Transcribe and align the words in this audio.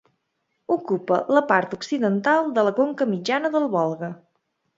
Ocupa 0.75 1.19
la 1.37 1.43
part 1.51 1.75
occidental 1.77 2.49
de 2.57 2.65
la 2.69 2.73
conca 2.81 3.09
mitjana 3.13 3.53
del 3.59 3.69
Volga. 3.77 4.11